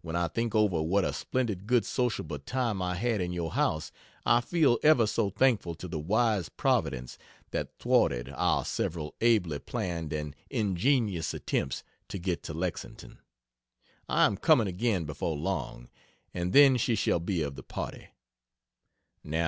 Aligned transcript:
When 0.00 0.14
I 0.14 0.28
think 0.28 0.54
over 0.54 0.80
what 0.80 1.04
a 1.04 1.12
splendid 1.12 1.66
good 1.66 1.84
sociable 1.84 2.38
time 2.38 2.80
I 2.80 2.94
had 2.94 3.20
in 3.20 3.32
your 3.32 3.50
house 3.54 3.90
I 4.24 4.40
feel 4.40 4.78
ever 4.84 5.08
so 5.08 5.28
thankful 5.28 5.74
to 5.74 5.88
the 5.88 5.98
wise 5.98 6.48
providence 6.48 7.18
that 7.50 7.76
thwarted 7.80 8.28
our 8.28 8.64
several 8.64 9.16
ably 9.20 9.58
planned 9.58 10.12
and 10.12 10.36
ingenious 10.50 11.34
attempts 11.34 11.82
to 12.10 12.18
get 12.20 12.44
to 12.44 12.54
Lexington. 12.54 13.18
I 14.08 14.24
am 14.26 14.36
coming 14.36 14.68
again 14.68 15.02
before 15.04 15.36
long, 15.36 15.88
and 16.32 16.52
then 16.52 16.76
she 16.76 16.94
shall 16.94 17.18
be 17.18 17.42
of 17.42 17.56
the 17.56 17.64
party. 17.64 18.10